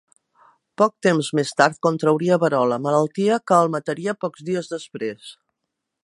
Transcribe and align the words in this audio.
Poc 0.81 0.93
temps 1.07 1.27
més 1.39 1.51
tard 1.59 1.77
contrauria 1.87 2.39
verola, 2.43 2.79
malaltia 2.85 3.37
que 3.51 3.59
el 3.65 3.69
mataria 3.75 4.19
pocs 4.25 4.47
dies 4.51 4.71
després. 4.75 5.29